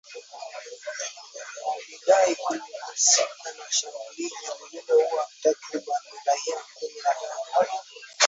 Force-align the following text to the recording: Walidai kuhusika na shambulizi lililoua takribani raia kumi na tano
Walidai 1.67 2.35
kuhusika 2.35 2.53
na 3.57 3.71
shambulizi 3.71 4.35
lililoua 4.63 5.27
takribani 5.43 6.11
raia 6.25 6.61
kumi 6.75 6.93
na 7.03 7.09
tano 7.19 7.67